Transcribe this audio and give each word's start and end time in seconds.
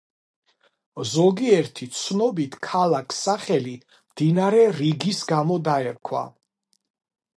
ზოგიერთი 1.09 1.87
ცნობით 1.97 2.57
ქალაქს 2.69 3.19
სახელი 3.27 3.75
მდინარე 3.91 4.65
რიგის 4.81 5.21
გამო 5.33 5.59
დაერქვა. 5.69 6.25